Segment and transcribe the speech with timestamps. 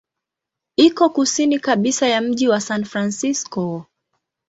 [0.75, 3.85] Iko kusini kabisa ya mji wa San Francisco.